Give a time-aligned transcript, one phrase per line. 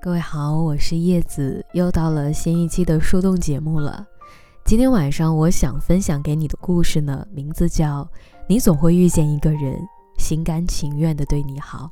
[0.00, 4.06] 各位好，我是叶子，又到了新一期的树洞节目了。
[4.64, 8.04] 今天晚上我想分享给你的故事呢，名字叫
[8.46, 9.76] 《你总会遇见一个人，
[10.18, 11.90] 心甘情愿的对你好》。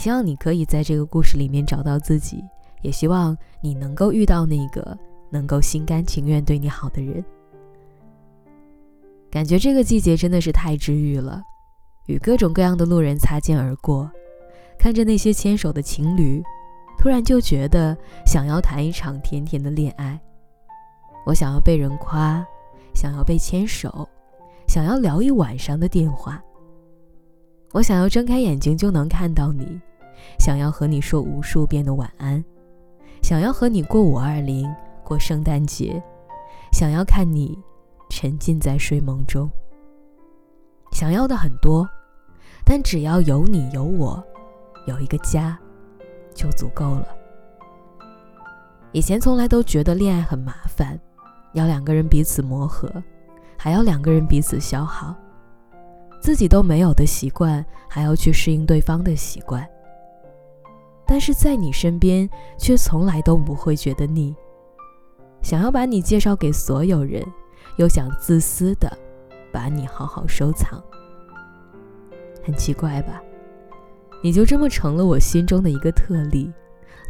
[0.00, 2.42] 希望你可以在这个故事里面找到自己，
[2.82, 4.96] 也希望你能够遇到那个
[5.30, 7.24] 能够心甘情愿对你好的人。
[9.30, 11.42] 感觉这个季节真的是太治愈了，
[12.10, 14.10] 与各种各样的路人擦肩而过，
[14.76, 16.42] 看着那些牵手的情侣。
[16.98, 20.20] 突然就觉得想要谈一场甜甜的恋爱，
[21.24, 22.44] 我想要被人夸，
[22.92, 24.06] 想要被牵手，
[24.68, 26.42] 想要聊一晚上的电话。
[27.72, 29.80] 我想要睁开眼睛就能看到你，
[30.38, 32.44] 想要和你说无数遍的晚安，
[33.22, 34.68] 想要和你过五二零，
[35.02, 36.02] 过圣诞节，
[36.72, 37.56] 想要看你
[38.10, 39.48] 沉浸在睡梦中。
[40.92, 41.88] 想要的很多，
[42.70, 44.22] 但只要有你有我，
[44.86, 45.58] 有一个家。
[46.32, 47.08] 就足够了。
[48.92, 50.96] 以前从来都觉得恋爱很麻烦，
[51.52, 52.88] 要两个人彼此磨合，
[53.58, 55.12] 还要两个人彼此消耗，
[56.20, 59.68] 自己都没有的习惯，还要去适应对方的习惯。
[61.04, 64.32] 但是在你身边，却从来都不会觉得腻。
[65.42, 67.20] 想要把你介绍给所有人，
[67.78, 68.96] 又想自私的
[69.52, 70.80] 把你好好收藏，
[72.42, 73.22] 很奇怪吧？
[74.22, 76.52] 你就这么成了我心中的一个特例，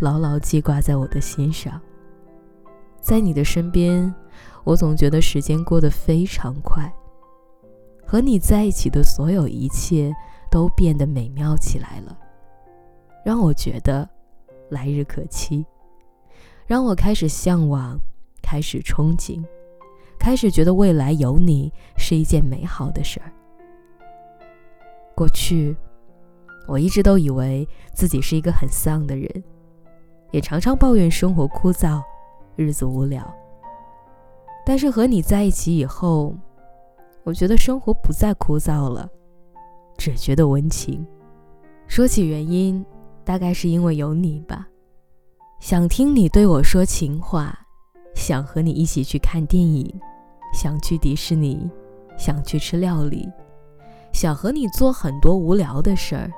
[0.00, 1.81] 牢牢记挂在我的心上。
[3.00, 4.14] 在你的身边，
[4.62, 6.92] 我总觉得时间过得非常快。
[8.06, 10.12] 和你在一起的所有一切
[10.51, 12.17] 都变得美妙起来了，
[13.25, 14.08] 让我觉得
[14.69, 15.64] 来日可期，
[16.67, 17.98] 让我开始向往，
[18.42, 19.42] 开始憧憬，
[20.19, 23.33] 开始觉得未来有你是一件美好的事儿。
[25.21, 25.77] 过去。
[26.67, 29.45] 我一直都以为自己是一个很丧的人，
[30.31, 32.03] 也常常抱怨生活枯燥，
[32.57, 33.23] 日子无聊。
[34.64, 36.35] 但是和你在一起以后，
[37.23, 39.07] 我觉得生活不再枯燥了，
[39.98, 41.07] 只觉得温情。
[41.86, 42.83] 说起原因，
[43.23, 44.67] 大概是因为有你吧。
[45.59, 47.55] 想听你对我说情话，
[48.14, 49.92] 想和你一起去看电影，
[50.55, 51.70] 想去迪士尼，
[52.17, 53.29] 想去吃料理，
[54.20, 56.31] 想和你做很多无聊的事儿。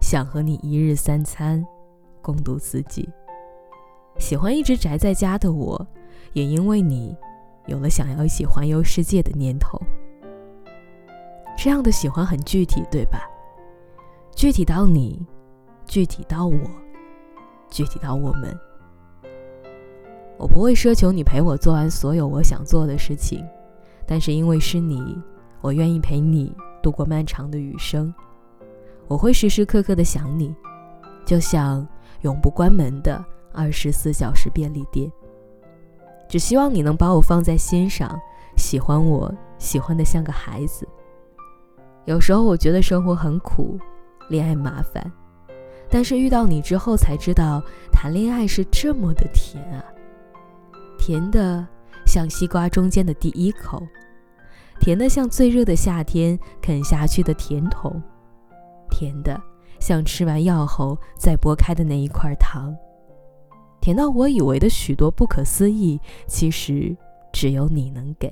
[0.00, 1.66] 想和你一日三餐，
[2.22, 3.08] 共度四季。
[4.20, 5.84] 喜欢一直宅在家的我，
[6.32, 7.12] 也因为你，
[7.66, 9.76] 有了想要一起环游世界的念头。
[11.58, 13.28] 这样的喜欢很具体，对吧？
[14.36, 15.26] 具体到你，
[15.86, 16.56] 具体到我，
[17.68, 18.56] 具体到我们。
[20.38, 23.44] 我不会奢求你陪我做完所有我想做的事情，
[24.06, 25.20] 但是因为是你，
[25.60, 28.12] 我愿意陪你度过漫长的余生。
[29.08, 30.54] 我会时时刻刻的想你，
[31.24, 31.86] 就像
[32.20, 35.10] 永不关门的二十四小时便利店。
[36.28, 38.20] 只希望你能把我放在心上，
[38.56, 40.86] 喜欢我，喜欢的像个孩子。
[42.04, 43.78] 有时候我觉得生活很苦，
[44.28, 45.10] 恋爱麻烦，
[45.88, 49.84] 但是遇到你之后才知道，谈恋爱是这么的甜啊，
[50.98, 51.66] 甜的
[52.06, 53.82] 像西瓜中间的第一口，
[54.84, 58.02] 甜的像最热的夏天啃下去的甜筒。
[58.90, 59.42] 甜的，
[59.80, 62.76] 像吃完药后再剥开的那一块糖，
[63.80, 66.94] 甜到我以为的许多不可思议，其实
[67.32, 68.30] 只有你能给。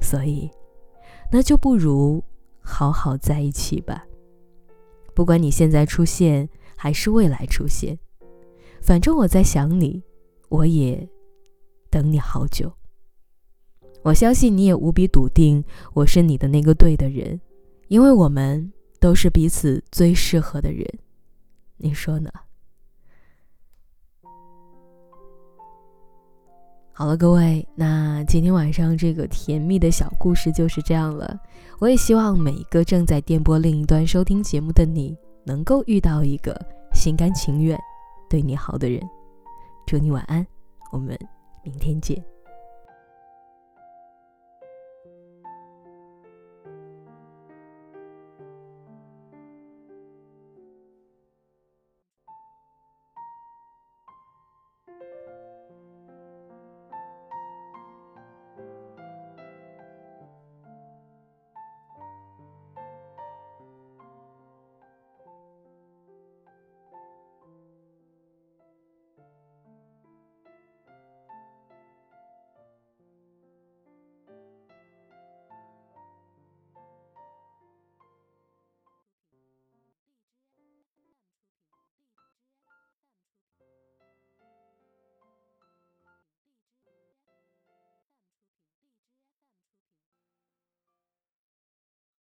[0.00, 0.50] 所以，
[1.30, 2.24] 那就不如
[2.62, 4.02] 好好在一起吧。
[5.14, 7.98] 不管你现在出现还是未来出现，
[8.80, 10.02] 反正我在想你，
[10.48, 11.06] 我也
[11.90, 12.72] 等你好久。
[14.06, 15.62] 我相信你也无比笃定，
[15.92, 17.40] 我是你的那个对的人，
[17.88, 18.72] 因为我们。
[18.98, 20.84] 都是彼此最适合的人，
[21.76, 22.30] 你说呢？
[26.92, 31.38] 好了，各位，那今天晚上这个甜蜜的小故事就是这样了。
[31.78, 35.14] 我也希望每一个正在电波另一端收听节目的你，
[35.44, 36.58] 能够遇到一个
[36.94, 37.78] 心甘情愿
[38.30, 39.00] 对你好的人。
[39.86, 40.44] 祝你晚安，
[40.90, 41.16] 我们
[41.62, 42.35] 明天见。